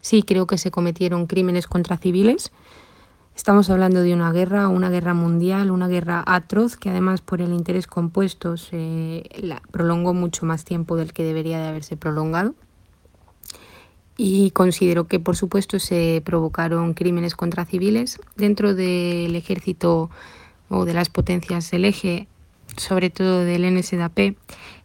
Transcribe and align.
Sí, 0.00 0.22
creo 0.22 0.46
que 0.46 0.58
se 0.58 0.70
cometieron 0.70 1.26
crímenes 1.26 1.66
contra 1.66 1.98
civiles. 1.98 2.52
Estamos 3.36 3.70
hablando 3.70 4.02
de 4.02 4.12
una 4.12 4.32
guerra, 4.32 4.68
una 4.68 4.90
guerra 4.90 5.14
mundial, 5.14 5.70
una 5.70 5.88
guerra 5.88 6.22
atroz 6.26 6.76
que 6.76 6.90
además 6.90 7.20
por 7.20 7.40
el 7.40 7.52
interés 7.52 7.86
compuesto 7.86 8.56
se 8.56 9.24
prolongó 9.70 10.14
mucho 10.14 10.46
más 10.46 10.64
tiempo 10.64 10.96
del 10.96 11.12
que 11.12 11.24
debería 11.24 11.58
de 11.58 11.68
haberse 11.68 11.96
prolongado. 11.96 12.54
Y 14.16 14.50
considero 14.50 15.06
que 15.06 15.20
por 15.20 15.36
supuesto 15.36 15.78
se 15.78 16.20
provocaron 16.24 16.92
crímenes 16.92 17.34
contra 17.34 17.64
civiles 17.64 18.20
dentro 18.36 18.74
del 18.74 19.34
ejército 19.34 20.10
o 20.68 20.84
de 20.84 20.92
las 20.92 21.08
potencias 21.08 21.70
del 21.70 21.86
eje, 21.86 22.28
sobre 22.76 23.08
todo 23.08 23.40
del 23.44 23.74
NSDAP 23.74 24.36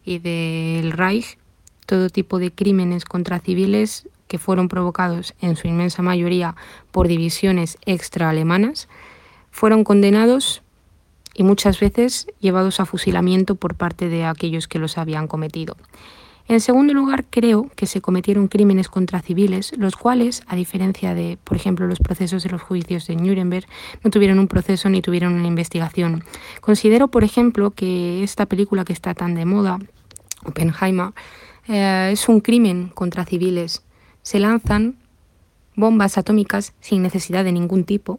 y 0.04 0.18
del 0.18 0.92
Reich, 0.92 1.38
todo 1.84 2.08
tipo 2.08 2.38
de 2.38 2.50
crímenes 2.50 3.04
contra 3.04 3.40
civiles 3.40 4.08
que 4.28 4.38
fueron 4.38 4.68
provocados 4.68 5.34
en 5.40 5.56
su 5.56 5.68
inmensa 5.68 6.02
mayoría 6.02 6.56
por 6.90 7.08
divisiones 7.08 7.78
extra 7.86 8.30
alemanas, 8.30 8.88
fueron 9.50 9.84
condenados 9.84 10.62
y 11.34 11.42
muchas 11.42 11.80
veces 11.80 12.26
llevados 12.40 12.80
a 12.80 12.86
fusilamiento 12.86 13.54
por 13.54 13.74
parte 13.74 14.08
de 14.08 14.24
aquellos 14.24 14.68
que 14.68 14.78
los 14.78 14.98
habían 14.98 15.28
cometido. 15.28 15.76
En 16.48 16.60
segundo 16.60 16.94
lugar, 16.94 17.24
creo 17.28 17.68
que 17.74 17.86
se 17.86 18.00
cometieron 18.00 18.46
crímenes 18.46 18.88
contra 18.88 19.20
civiles, 19.20 19.72
los 19.76 19.96
cuales, 19.96 20.44
a 20.46 20.54
diferencia 20.54 21.12
de, 21.12 21.38
por 21.42 21.56
ejemplo, 21.56 21.88
los 21.88 21.98
procesos 21.98 22.44
de 22.44 22.50
los 22.50 22.62
juicios 22.62 23.08
de 23.08 23.16
Nuremberg, 23.16 23.66
no 24.04 24.10
tuvieron 24.10 24.38
un 24.38 24.46
proceso 24.46 24.88
ni 24.88 25.02
tuvieron 25.02 25.34
una 25.34 25.48
investigación. 25.48 26.22
Considero, 26.60 27.08
por 27.08 27.24
ejemplo, 27.24 27.72
que 27.72 28.22
esta 28.22 28.46
película 28.46 28.84
que 28.84 28.92
está 28.92 29.12
tan 29.12 29.34
de 29.34 29.44
moda, 29.44 29.80
Oppenheimer, 30.44 31.10
eh, 31.66 32.10
es 32.12 32.28
un 32.28 32.40
crimen 32.40 32.90
contra 32.94 33.24
civiles 33.24 33.82
se 34.26 34.40
lanzan 34.40 34.96
bombas 35.76 36.18
atómicas 36.18 36.74
sin 36.80 37.00
necesidad 37.00 37.44
de 37.44 37.52
ningún 37.52 37.84
tipo, 37.84 38.18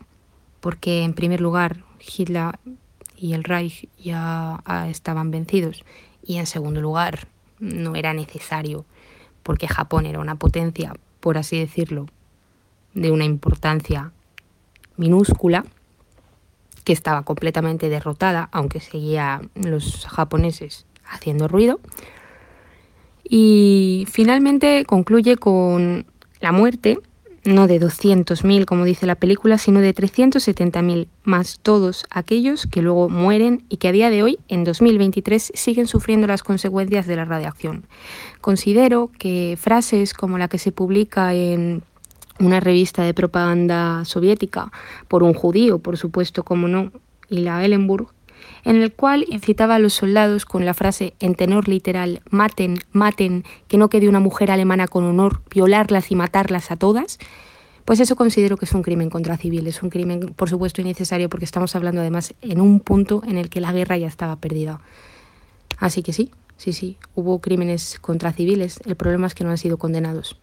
porque 0.62 1.04
en 1.04 1.14
primer 1.14 1.42
lugar 1.42 1.84
Hitler 2.00 2.60
y 3.18 3.34
el 3.34 3.44
Reich 3.44 3.90
ya 4.02 4.62
ah, 4.64 4.88
estaban 4.88 5.32
vencidos 5.32 5.84
y 6.24 6.38
en 6.38 6.46
segundo 6.46 6.80
lugar 6.80 7.28
no 7.60 7.94
era 7.96 8.14
necesario 8.14 8.86
porque 9.44 9.68
Japón 9.68 10.06
era 10.06 10.22
una 10.22 10.36
potencia, 10.36 10.94
por 11.20 11.38
así 11.38 11.60
decirlo, 11.60 12.06
de 12.94 13.12
una 13.12 13.26
importancia 13.26 14.14
minúscula 14.96 15.66
que 16.86 16.94
estaba 16.94 17.24
completamente 17.24 17.90
derrotada, 17.90 18.48
aunque 18.54 18.80
seguía 18.80 19.42
los 19.56 20.06
japoneses 20.06 20.86
haciendo 21.04 21.50
ruido. 21.50 21.82
Y 23.30 24.06
finalmente 24.10 24.86
concluye 24.86 25.38
con 25.38 26.06
la 26.40 26.52
muerte, 26.52 27.00
no 27.44 27.68
de 27.68 27.80
200.000 27.80 28.66
como 28.66 28.86
dice 28.86 29.06
la 29.06 29.16
película, 29.16 29.58
sino 29.58 29.80
de 29.80 29.94
370.000, 29.94 31.08
más 31.24 31.60
todos 31.62 32.06
aquellos 32.10 32.68
que 32.68 32.82
luego 32.82 33.10
mueren 33.10 33.64
y 33.70 33.78
que 33.78 33.88
a 33.88 33.92
día 33.92 34.10
de 34.10 34.24
hoy, 34.24 34.40
en 34.48 34.64
2023, 34.64 35.52
siguen 35.56 35.88
sufriendo 35.88 36.28
las 36.28 36.44
consecuencias 36.44 37.08
de 37.08 37.16
la 37.16 37.26
radiación. 37.26 37.86
Considero 38.42 39.12
que 39.18 39.58
frases 39.60 40.14
como 40.14 40.38
la 40.38 40.48
que 40.48 40.58
se 40.58 40.72
publica 40.72 41.34
en 41.34 41.84
una 42.40 42.60
revista 42.60 43.04
de 43.04 43.14
propaganda 43.14 44.06
soviética 44.06 44.72
por 45.08 45.24
un 45.24 45.34
judío, 45.34 45.80
por 45.80 45.98
supuesto, 45.98 46.44
como 46.44 46.68
no, 46.68 46.92
y 47.30 47.40
la 47.40 47.66
Ellenburg, 47.66 48.10
en 48.64 48.76
el 48.76 48.94
cual 48.94 49.26
incitaba 49.30 49.76
a 49.76 49.80
los 49.80 49.94
soldados 49.94 50.46
con 50.46 50.66
la 50.66 50.74
frase 50.74 51.14
en 51.20 51.36
tenor 51.36 51.68
literal 51.68 52.22
maten, 52.30 52.80
maten, 52.92 53.44
que 53.68 53.78
no 53.78 53.90
quede 53.90 54.10
una 54.10 54.20
mujer 54.20 54.52
alemana 54.52 54.88
con 54.88 55.04
honor, 55.04 55.42
violarlas 55.50 56.12
y 56.12 56.16
matarlas 56.16 56.72
a 56.72 56.76
todas, 56.76 57.20
pues 57.86 58.02
eso 58.02 58.18
considero 58.18 58.58
que 58.58 58.66
es 58.66 58.74
un 58.74 58.84
crimen 58.84 59.10
contra 59.10 59.38
civiles, 59.38 59.82
un 59.82 59.90
crimen 59.90 60.34
por 60.36 60.50
supuesto 60.50 60.82
innecesario 60.82 61.30
porque 61.30 61.46
estamos 61.46 61.76
hablando 61.76 62.02
además 62.02 62.34
en 62.42 62.60
un 62.60 62.82
punto 62.82 63.22
en 63.26 63.38
el 63.38 63.50
que 63.50 63.62
la 63.62 63.72
guerra 63.72 63.98
ya 63.98 64.08
estaba 64.08 64.36
perdida. 64.36 64.82
Así 65.78 66.04
que 66.04 66.12
sí, 66.12 66.32
sí, 66.58 66.74
sí, 66.74 66.98
hubo 67.16 67.40
crímenes 67.40 67.98
contra 68.02 68.34
civiles, 68.34 68.80
el 68.86 68.98
problema 68.98 69.28
es 69.28 69.36
que 69.36 69.46
no 69.46 69.52
han 69.52 69.58
sido 69.58 69.78
condenados. 69.78 70.38